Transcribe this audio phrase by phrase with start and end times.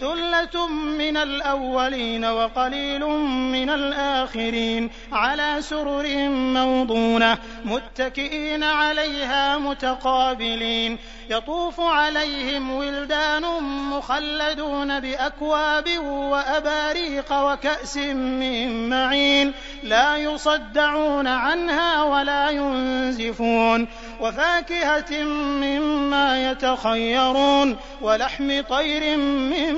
[0.00, 3.06] ثلة من الأولين وقليل
[3.52, 10.98] من الآخرين على سرر موضونة متكئين عليها متقابلين
[11.30, 13.42] يطوف عليهم ولدان
[13.90, 19.52] مخلدون بأكواب وأباريق وكأس من معين
[19.82, 23.88] لا يصدعون عنها ولا ينزفون
[24.20, 29.77] وفاكهة مما يتخيرون ولحم طير مما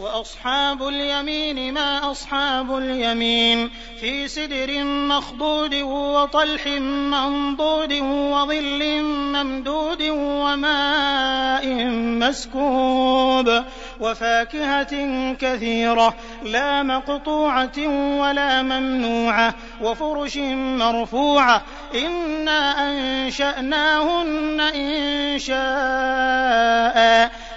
[0.00, 11.66] وأصحاب اليمين ما أصحاب اليمين في سدر مخضود وطلح منضود وظل ممدود وماء
[12.20, 13.62] مسكوب
[14.00, 14.92] وفاكهة
[15.34, 17.78] كثيرة لا مقطوعة
[18.20, 21.62] ولا ممنوعة وفرش مرفوعة
[21.94, 27.30] إنا أنشأناهن إن شاء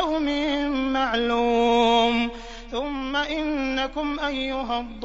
[0.00, 2.30] يوم معلوم.
[2.70, 5.02] ثم إنكم أيها الضالون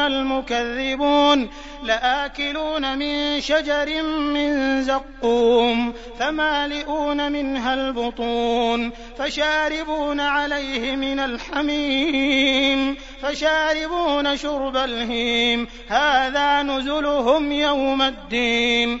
[0.00, 1.48] المكذبون.
[1.82, 5.92] لآكلون من شجر من زقوم.
[6.18, 8.90] فمالئون منها البطون.
[9.18, 12.96] فشاربون عليه من الحميم.
[13.22, 15.66] فشاربون شرب الهيم.
[15.88, 19.00] هذا نزلهم يوم الدين.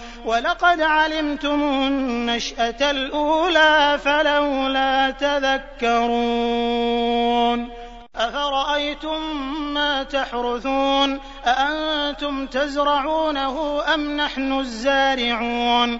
[0.25, 6.61] ولقد علمتم النشأة الأولى فلولا تذكرون.
[8.15, 9.19] أفرأيتم
[9.73, 15.99] ما تحرثون؟ أأنتم تزرعونه أم نحن الزارعون؟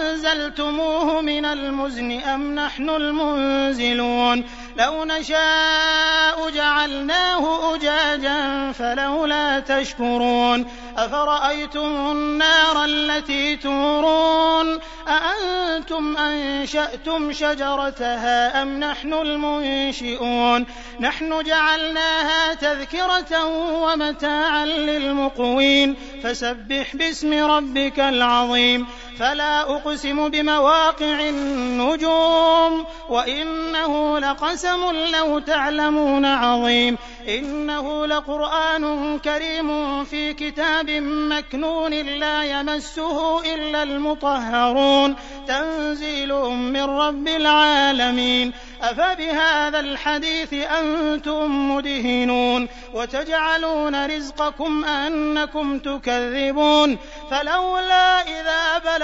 [0.11, 4.43] أنزلتموه من المزن أم نحن المنزلون؟
[4.77, 10.65] لو نشاء جعلناه أجاجا فلولا تشكرون.
[10.97, 20.65] أفرأيتم النار التي تورون؟ أأنتم أنشأتم شجرتها أم نحن المنشئون؟
[20.99, 23.45] نحن جعلناها تذكرة
[23.83, 25.95] ومتاعا للمقوين.
[26.23, 28.87] فسبح باسم ربك العظيم.
[29.19, 36.97] فلا أقسم بمواقع النجوم وإنه لقسم لو تعلمون عظيم
[37.27, 40.89] إنه لقرآن كريم في كتاب
[41.29, 45.15] مكنون لا يمسه إلا المطهرون
[45.47, 56.97] تنزيل من رب العالمين أفبهذا الحديث أنتم مدهنون وتجعلون رزقكم أنكم تكذبون
[57.31, 58.50] فلولا إذا